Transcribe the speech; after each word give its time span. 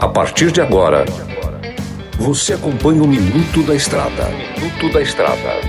A 0.00 0.06
partir 0.06 0.52
de 0.52 0.60
agora, 0.60 1.04
você 2.16 2.52
acompanha 2.52 3.02
o 3.02 3.08
Minuto 3.08 3.60
da 3.64 3.74
Estrada. 3.74 4.28
Minuto 4.56 4.92
da 4.92 5.02
Estrada. 5.02 5.60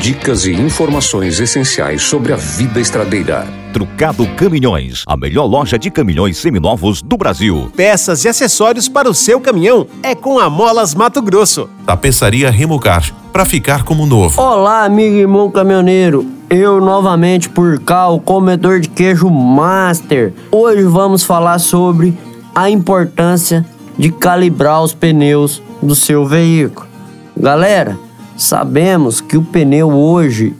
Dicas 0.00 0.46
e 0.46 0.52
informações 0.52 1.38
essenciais 1.38 2.00
sobre 2.00 2.32
a 2.32 2.36
vida 2.36 2.80
estradeira. 2.80 3.46
Trucado 3.74 4.26
Caminhões, 4.36 5.04
a 5.06 5.18
melhor 5.18 5.44
loja 5.44 5.78
de 5.78 5.90
caminhões 5.90 6.38
seminovos 6.38 7.02
do 7.02 7.18
Brasil. 7.18 7.70
Peças 7.76 8.24
e 8.24 8.28
acessórios 8.28 8.88
para 8.88 9.10
o 9.10 9.14
seu 9.14 9.38
caminhão 9.38 9.86
é 10.02 10.14
com 10.14 10.38
a 10.38 10.48
Molas 10.48 10.94
Mato 10.94 11.20
Grosso. 11.20 11.68
Tapeçaria 11.84 12.50
Remocar, 12.50 13.12
para 13.30 13.44
ficar 13.44 13.84
como 13.84 14.06
novo. 14.06 14.40
Olá, 14.40 14.84
amigo 14.84 15.14
e 15.14 15.20
irmão 15.20 15.50
caminhoneiro. 15.50 16.37
Eu 16.50 16.80
novamente 16.80 17.46
por 17.46 17.78
cá, 17.80 18.08
o 18.08 18.18
comedor 18.18 18.80
de 18.80 18.88
queijo 18.88 19.28
Master. 19.28 20.32
Hoje 20.50 20.82
vamos 20.84 21.22
falar 21.22 21.58
sobre 21.58 22.16
a 22.54 22.70
importância 22.70 23.66
de 23.98 24.10
calibrar 24.10 24.82
os 24.82 24.94
pneus 24.94 25.62
do 25.82 25.94
seu 25.94 26.24
veículo. 26.24 26.88
Galera, 27.36 27.98
sabemos 28.34 29.20
que 29.20 29.36
o 29.36 29.44
pneu 29.44 29.90
hoje 29.90 30.56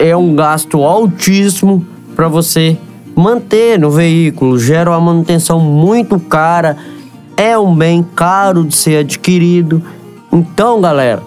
é 0.00 0.16
um 0.16 0.34
gasto 0.34 0.82
altíssimo 0.82 1.86
para 2.16 2.26
você 2.26 2.76
manter 3.14 3.78
no 3.78 3.88
veículo, 3.88 4.58
gera 4.58 4.90
uma 4.90 5.00
manutenção 5.00 5.60
muito 5.60 6.18
cara, 6.18 6.76
é 7.36 7.56
um 7.56 7.72
bem 7.72 8.04
caro 8.16 8.64
de 8.64 8.74
ser 8.74 8.96
adquirido. 8.96 9.80
Então, 10.32 10.80
galera, 10.80 11.22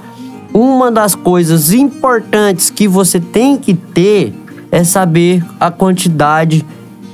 uma 0.53 0.91
das 0.91 1.15
coisas 1.15 1.73
importantes 1.73 2.69
que 2.69 2.87
você 2.87 3.19
tem 3.19 3.57
que 3.57 3.73
ter 3.73 4.33
é 4.71 4.83
saber 4.83 5.43
a 5.59 5.71
quantidade 5.71 6.65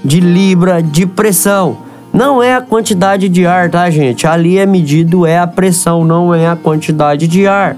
de 0.04 0.20
libra 0.20 0.82
de 0.82 1.06
pressão. 1.06 1.78
Não 2.12 2.42
é 2.42 2.56
a 2.56 2.62
quantidade 2.62 3.30
de 3.30 3.46
ar, 3.46 3.70
tá, 3.70 3.90
gente? 3.90 4.26
Ali 4.26 4.58
é 4.58 4.66
medido 4.66 5.26
é 5.26 5.38
a 5.38 5.48
pressão, 5.48 6.04
não 6.04 6.34
é 6.34 6.48
a 6.48 6.56
quantidade 6.56 7.28
de 7.28 7.48
ar. 7.48 7.78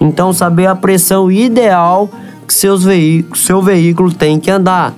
Então, 0.00 0.32
saber 0.32 0.66
a 0.66 0.74
pressão 0.74 1.30
ideal 1.30 2.08
que 2.46 2.52
seus 2.52 2.84
veículos, 2.84 3.44
seu 3.44 3.62
veículo 3.62 4.12
tem 4.12 4.38
que 4.38 4.50
andar. 4.50 4.92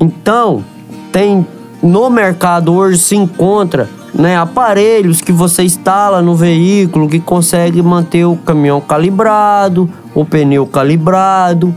Então, 0.00 0.64
tem 1.12 1.46
no 1.84 2.08
mercado 2.08 2.72
hoje 2.72 2.98
se 2.98 3.14
encontra 3.14 3.88
né, 4.14 4.36
aparelhos 4.36 5.20
que 5.20 5.30
você 5.30 5.64
instala 5.64 6.22
no 6.22 6.34
veículo 6.34 7.08
que 7.08 7.20
consegue 7.20 7.82
manter 7.82 8.24
o 8.24 8.36
caminhão 8.36 8.80
calibrado, 8.80 9.90
o 10.14 10.24
pneu 10.24 10.66
calibrado, 10.66 11.74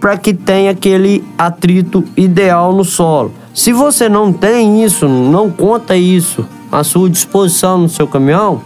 para 0.00 0.16
que 0.18 0.34
tenha 0.34 0.72
aquele 0.72 1.24
atrito 1.38 2.02
ideal 2.16 2.72
no 2.74 2.84
solo. 2.84 3.32
Se 3.54 3.72
você 3.72 4.08
não 4.08 4.32
tem 4.32 4.82
isso, 4.82 5.08
não 5.08 5.48
conta 5.50 5.96
isso 5.96 6.44
à 6.70 6.82
sua 6.82 7.08
disposição 7.08 7.78
no 7.78 7.88
seu 7.88 8.08
caminhão, 8.08 8.60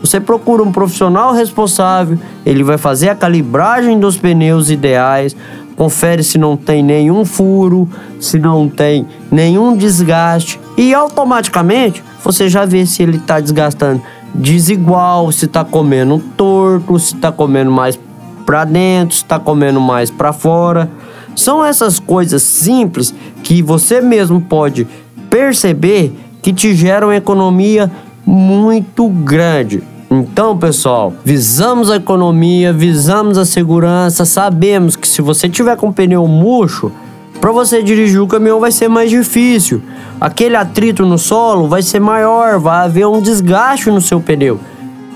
você 0.00 0.20
procura 0.20 0.62
um 0.62 0.72
profissional 0.72 1.32
responsável, 1.32 2.18
ele 2.44 2.62
vai 2.62 2.76
fazer 2.76 3.08
a 3.08 3.14
calibragem 3.14 3.98
dos 3.98 4.18
pneus 4.18 4.68
ideais, 4.68 5.34
confere 5.76 6.22
se 6.22 6.38
não 6.38 6.56
tem 6.56 6.82
nenhum 6.82 7.24
furo, 7.24 7.88
se 8.20 8.38
não 8.38 8.68
tem 8.68 9.06
nenhum 9.30 9.76
desgaste 9.76 10.60
e 10.76 10.94
automaticamente 10.94 12.02
você 12.22 12.48
já 12.48 12.64
vê 12.64 12.86
se 12.86 13.02
ele 13.02 13.16
está 13.16 13.40
desgastando 13.40 14.02
desigual, 14.34 15.30
se 15.30 15.44
está 15.44 15.64
comendo 15.64 16.18
torto, 16.36 16.98
se 16.98 17.14
está 17.14 17.30
comendo 17.30 17.70
mais 17.70 17.98
para 18.44 18.64
dentro, 18.64 19.14
se 19.14 19.22
está 19.22 19.38
comendo 19.38 19.80
mais 19.80 20.10
para 20.10 20.32
fora. 20.32 20.90
São 21.36 21.64
essas 21.64 21.98
coisas 21.98 22.42
simples 22.42 23.14
que 23.42 23.62
você 23.62 24.00
mesmo 24.00 24.40
pode 24.40 24.86
perceber 25.30 26.12
que 26.42 26.52
te 26.52 26.74
geram 26.74 27.12
economia 27.12 27.90
muito 28.26 29.08
grande. 29.08 29.82
Então, 30.14 30.56
pessoal, 30.56 31.12
visamos 31.24 31.90
a 31.90 31.96
economia, 31.96 32.72
visamos 32.72 33.36
a 33.36 33.44
segurança, 33.44 34.24
sabemos 34.24 34.94
que 34.94 35.08
se 35.08 35.20
você 35.20 35.48
tiver 35.48 35.76
com 35.76 35.92
pneu 35.92 36.24
murcho, 36.28 36.92
para 37.40 37.50
você 37.50 37.82
dirigir 37.82 38.22
o 38.22 38.26
caminhão 38.28 38.60
vai 38.60 38.70
ser 38.70 38.86
mais 38.86 39.10
difícil. 39.10 39.82
Aquele 40.20 40.54
atrito 40.54 41.04
no 41.04 41.18
solo 41.18 41.66
vai 41.66 41.82
ser 41.82 41.98
maior, 41.98 42.60
vai 42.60 42.84
haver 42.84 43.08
um 43.08 43.20
desgaste 43.20 43.90
no 43.90 44.00
seu 44.00 44.20
pneu. 44.20 44.60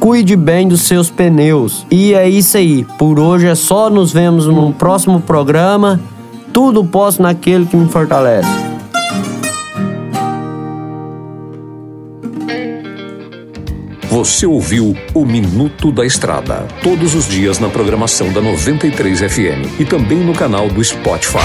Cuide 0.00 0.34
bem 0.34 0.66
dos 0.66 0.82
seus 0.82 1.10
pneus. 1.10 1.86
E 1.90 2.14
é 2.14 2.28
isso 2.28 2.56
aí. 2.56 2.84
Por 2.98 3.18
hoje 3.18 3.46
é 3.46 3.54
só. 3.54 3.90
Nos 3.90 4.12
vemos 4.12 4.46
no 4.46 4.72
próximo 4.72 5.20
programa. 5.20 6.00
Tudo 6.52 6.84
posso 6.84 7.20
naquele 7.22 7.66
que 7.66 7.76
me 7.76 7.88
fortalece. 7.88 8.67
Você 14.18 14.44
ouviu 14.46 14.96
o 15.14 15.24
Minuto 15.24 15.92
da 15.92 16.04
Estrada. 16.04 16.66
Todos 16.82 17.14
os 17.14 17.28
dias 17.28 17.60
na 17.60 17.68
programação 17.68 18.32
da 18.32 18.40
93 18.40 19.20
FM 19.20 19.78
e 19.78 19.84
também 19.84 20.18
no 20.18 20.32
canal 20.32 20.68
do 20.68 20.82
Spotify. 20.82 21.38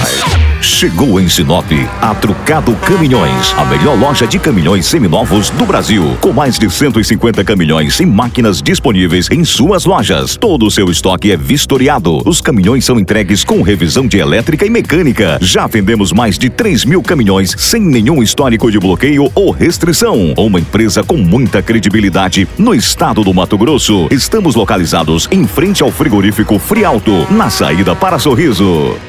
Chegou 0.60 1.20
em 1.20 1.28
Sinop 1.28 1.70
a 2.00 2.14
Trucado 2.16 2.74
Caminhões, 2.76 3.54
a 3.56 3.64
melhor 3.66 3.96
loja 3.96 4.26
de 4.26 4.40
caminhões 4.40 4.86
seminovos 4.86 5.50
do 5.50 5.64
Brasil, 5.64 6.16
com 6.20 6.32
mais 6.32 6.58
de 6.58 6.68
150 6.68 7.44
caminhões 7.44 8.00
e 8.00 8.06
máquinas 8.06 8.60
disponíveis 8.60 9.30
em 9.30 9.44
suas 9.44 9.84
lojas. 9.84 10.36
Todo 10.36 10.66
o 10.66 10.70
seu 10.70 10.90
estoque 10.90 11.30
é 11.30 11.36
vistoriado. 11.36 12.22
Os 12.26 12.40
caminhões 12.40 12.84
são 12.84 12.98
entregues 12.98 13.44
com 13.44 13.62
revisão 13.62 14.08
de 14.08 14.18
elétrica 14.18 14.66
e 14.66 14.70
mecânica. 14.70 15.38
Já 15.40 15.68
vendemos 15.68 16.12
mais 16.12 16.36
de 16.36 16.50
3 16.50 16.84
mil 16.86 17.02
caminhões 17.02 17.54
sem 17.56 17.80
nenhum 17.80 18.20
histórico 18.20 18.68
de 18.68 18.80
bloqueio 18.80 19.30
ou 19.32 19.52
restrição. 19.52 20.34
Uma 20.36 20.58
empresa 20.58 21.04
com 21.04 21.16
muita 21.16 21.62
credibilidade 21.62 22.48
no 22.64 22.74
estado 22.74 23.22
do 23.22 23.34
Mato 23.34 23.58
Grosso. 23.58 24.08
Estamos 24.10 24.54
localizados 24.54 25.28
em 25.30 25.46
frente 25.46 25.82
ao 25.82 25.92
frigorífico 25.92 26.58
Frialto, 26.58 27.30
na 27.30 27.50
saída 27.50 27.94
para 27.94 28.18
Sorriso. 28.18 28.96